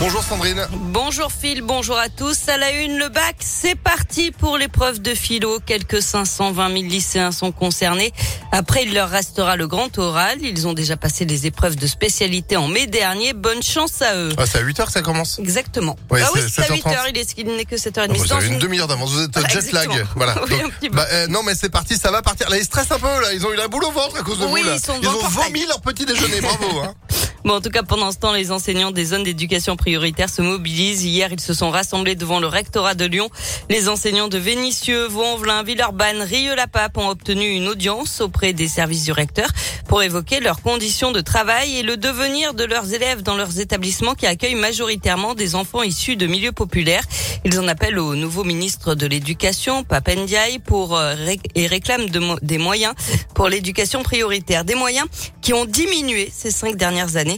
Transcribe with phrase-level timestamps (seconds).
[0.00, 0.64] Bonjour Sandrine.
[0.70, 2.48] Bonjour Phil, bonjour à tous.
[2.48, 5.58] À la une, le bac, c'est parti pour l'épreuve de philo.
[5.66, 8.12] Quelques 520 000 lycéens sont concernés.
[8.52, 10.38] Après, il leur restera le grand oral.
[10.40, 13.32] Ils ont déjà passé les épreuves de spécialité en mai dernier.
[13.32, 14.28] Bonne chance à eux.
[14.38, 15.96] Ah, c'est à 8h que ça commence Exactement.
[16.12, 16.82] Oui, ah oui, c'est à 7h30.
[16.84, 18.06] 8h, il est- il n'est que 7h30.
[18.10, 20.06] Ah, Vous C'est dans avez une demi-heure d'avance, vous êtes jet lag.
[20.14, 20.36] Voilà.
[20.48, 22.48] Oui, Donc, bah, euh, non mais c'est parti, ça va partir.
[22.48, 24.38] Là ils stressent un peu là, ils ont eu la boule au ventre à cause
[24.38, 24.76] de Oui, vous là.
[24.76, 26.94] ils sont ils ont vomi leur petit déjeuner, bravo hein.
[27.48, 31.06] Bon, en tout cas, pendant ce temps, les enseignants des zones d'éducation prioritaire se mobilisent.
[31.06, 33.30] Hier, ils se sont rassemblés devant le rectorat de Lyon.
[33.70, 39.12] Les enseignants de Vénissieux, Vaux-en-Velin, Villeurbanne, Rieux-la-Pape ont obtenu une audience auprès des services du
[39.12, 39.48] recteur
[39.88, 44.14] pour évoquer leurs conditions de travail et le devenir de leurs élèves dans leurs établissements
[44.14, 47.04] qui accueillent majoritairement des enfants issus de milieux populaires.
[47.46, 51.14] Ils en appellent au nouveau ministre de l'Éducation, Pape Ndiaye, pour, euh,
[51.54, 52.10] et réclament
[52.42, 52.92] des moyens
[53.34, 54.66] pour l'éducation prioritaire.
[54.66, 55.06] Des moyens
[55.40, 57.37] qui ont diminué ces cinq dernières années.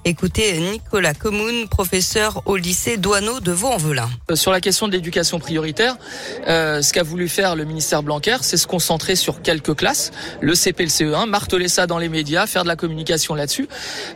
[0.03, 4.09] Écoutez Nicolas Comoun, professeur au lycée Douaneau de Vaux-en-Velin.
[4.31, 5.95] Euh, Sur la question de l'éducation prioritaire,
[6.47, 10.55] euh, ce qu'a voulu faire le ministère Blanquer, c'est se concentrer sur quelques classes, le
[10.55, 13.67] CP, le CE1, marteler ça dans les médias, faire de la communication là-dessus.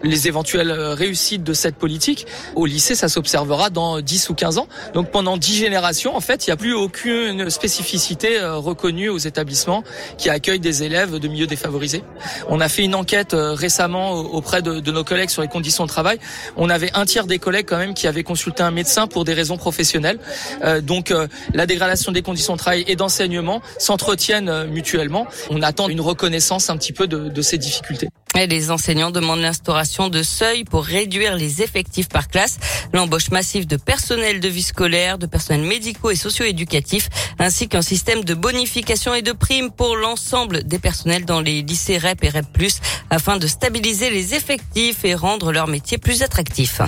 [0.02, 4.68] Les éventuelles réussites de cette politique, au lycée, ça s'observera dans 10 ou 15 ans.
[4.96, 9.20] Donc pendant 10 générations, en fait, il n'y a plus aucune spécificité euh, reconnue aux
[9.20, 9.84] établissements
[10.18, 12.02] qui accueillent des élèves de milieux défavorisés.
[12.50, 15.90] On a fait une enquête récemment au- auprès de nos collègues sur les conditions de
[15.90, 16.20] travail.
[16.56, 19.34] On avait un tiers des collègues quand même qui avaient consulté un médecin pour des
[19.34, 20.20] raisons professionnelles.
[20.64, 25.28] Euh, donc euh, la dégradation des conditions de travail et d'enseignement s'entretiennent euh, mutuellement.
[25.50, 28.10] On attend une reconnaissance un petit peu de ces difficultés.
[28.38, 32.58] Et les enseignants demandent l'instauration de seuils pour réduire les effectifs par classe,
[32.94, 38.26] l'embauche massive de personnel de vie scolaire, de personnels médicaux et socio-éducatifs, ainsi qu'un système
[38.26, 42.68] de bonification et de primes pour l'ensemble des personnels dans les lycées REP et REP+,
[43.10, 46.82] afin de stabiliser les effectifs et rendre leur métier plus attractif.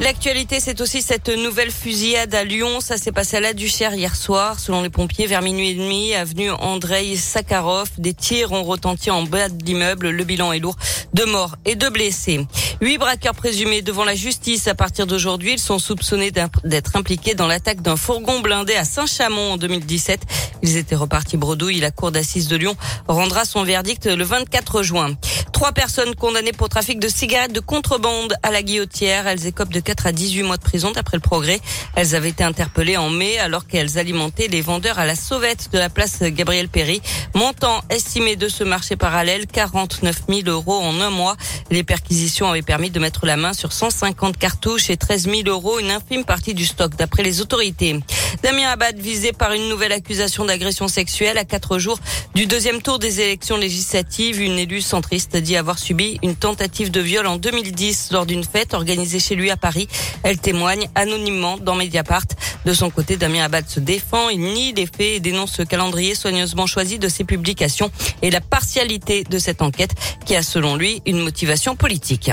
[0.00, 2.80] L'actualité, c'est aussi cette nouvelle fusillade à Lyon.
[2.80, 4.60] Ça s'est passé à la Duchère hier soir.
[4.60, 9.24] Selon les pompiers, vers minuit et demi, avenue Andrei Sakharov, des tirs ont retenti en
[9.24, 10.10] bas de l'immeuble.
[10.10, 10.76] Le bilan est lourd.
[11.14, 12.46] Deux morts et deux blessés.
[12.80, 15.54] Huit braqueurs présumés devant la justice à partir d'aujourd'hui.
[15.54, 20.20] Ils sont soupçonnés d'être impliqués dans l'attaque d'un fourgon blindé à Saint-Chamond en 2017.
[20.62, 21.80] Ils étaient repartis bredouille.
[21.80, 22.76] La cour d'assises de Lyon
[23.08, 25.16] rendra son verdict le 24 juin.
[25.58, 29.26] Trois personnes condamnées pour trafic de cigarettes de contrebande à la guillotière.
[29.26, 31.58] Elles écopent de 4 à 18 mois de prison d'après le progrès.
[31.96, 35.78] Elles avaient été interpellées en mai alors qu'elles alimentaient les vendeurs à la sauvette de
[35.78, 37.02] la place Gabriel Péry.
[37.34, 41.36] Montant estimé de ce marché parallèle, 49 000 euros en un mois.
[41.72, 45.80] Les perquisitions avaient permis de mettre la main sur 150 cartouches et 13 000 euros,
[45.80, 47.98] une infime partie du stock d'après les autorités.
[48.42, 51.98] Damien Abad visé par une nouvelle accusation d'agression sexuelle à quatre jours
[52.34, 54.40] du deuxième tour des élections législatives.
[54.40, 58.74] Une élue centriste dit avoir subi une tentative de viol en 2010 lors d'une fête
[58.74, 59.88] organisée chez lui à Paris.
[60.22, 62.26] Elle témoigne anonymement dans Mediapart.
[62.64, 64.28] De son côté, Damien Abad se défend.
[64.28, 67.90] Il nie les faits et dénonce ce calendrier soigneusement choisi de ses publications
[68.22, 69.92] et la partialité de cette enquête
[70.26, 72.30] qui a selon lui une motivation politique.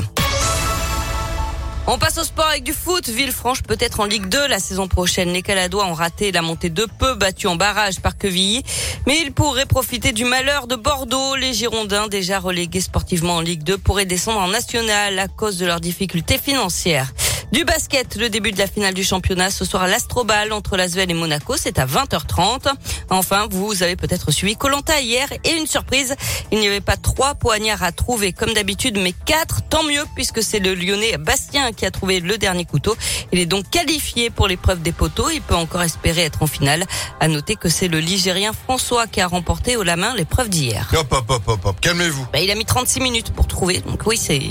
[1.88, 3.07] On passe au sport avec du foot.
[3.07, 5.31] Villefranche peut être en Ligue 2 la saison prochaine.
[5.31, 8.63] Les Caladois ont raté la montée de peu, battus en barrage par Quevilly.
[9.06, 11.35] Mais ils pourraient profiter du malheur de Bordeaux.
[11.35, 15.68] Les Girondins, déjà relégués sportivement en Ligue 2, pourraient descendre en National à cause de
[15.68, 17.13] leurs difficultés financières.
[17.51, 21.09] Du basket, le début de la finale du championnat ce soir à l'Astrobal entre Lasvel
[21.11, 22.67] et Monaco, c'est à 20h30.
[23.09, 26.16] Enfin, vous avez peut-être suivi Colanta hier et une surprise,
[26.51, 30.41] il n'y avait pas trois poignards à trouver comme d'habitude, mais quatre, tant mieux puisque
[30.41, 32.95] c'est le Lyonnais Bastien qui a trouvé le dernier couteau.
[33.31, 36.83] Il est donc qualifié pour l'épreuve des poteaux, il peut encore espérer être en finale.
[37.19, 40.91] À noter que c'est le Ligérien François qui a remporté au la main l'épreuve d'hier.
[40.95, 42.27] Hop hop hop hop hop, calmez-vous.
[42.33, 44.41] Bah, il a mis 36 minutes pour trouver, donc oui, c'est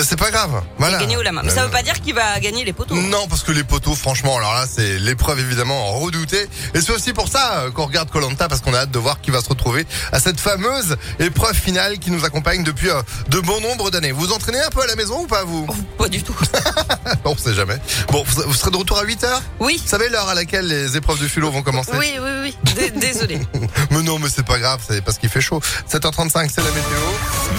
[0.00, 0.62] Mais c'est pas grave.
[0.78, 0.96] Voilà.
[0.96, 1.42] gagné au la main.
[1.44, 2.94] Mais ça veut pas dire qu'il va gagner les poteaux.
[2.94, 6.48] Non, parce que les poteaux, franchement, alors là, c'est l'épreuve évidemment redoutée.
[6.72, 9.20] Et c'est aussi pour ça euh, qu'on regarde Colanta, parce qu'on a hâte de voir
[9.20, 13.40] qui va se retrouver à cette fameuse épreuve finale qui nous accompagne depuis euh, de
[13.40, 14.10] bon nombre d'années.
[14.12, 15.66] Vous vous entraînez un peu à la maison ou pas vous?
[15.68, 16.34] Oh, Pas du tout.
[17.26, 17.76] On sait jamais.
[18.10, 19.42] Bon, vous, serez de retour à 8 heures?
[19.58, 19.78] Oui.
[19.82, 21.92] Vous savez l'heure à laquelle les épreuves de philo vont commencer?
[21.98, 22.56] Oui, oui, oui.
[22.74, 23.38] Dé- Désolé.
[23.90, 25.60] Mais non, mais c'est pas grave, c'est parce qu'il fait chaud.
[25.92, 27.00] 7h35, c'est la météo.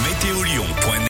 [0.08, 0.92] Météolion.net